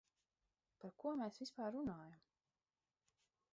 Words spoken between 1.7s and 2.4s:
runājam?